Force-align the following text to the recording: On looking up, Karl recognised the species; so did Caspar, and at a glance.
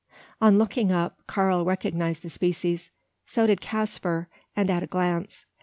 On 0.41 0.57
looking 0.57 0.91
up, 0.91 1.19
Karl 1.27 1.63
recognised 1.63 2.23
the 2.23 2.31
species; 2.31 2.89
so 3.27 3.45
did 3.45 3.61
Caspar, 3.61 4.29
and 4.55 4.67
at 4.67 4.81
a 4.81 4.87
glance. 4.87 5.45